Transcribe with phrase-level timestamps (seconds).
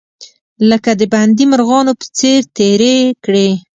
[0.69, 3.49] لکه د بندي مرغانو په څیر تیرې کړې.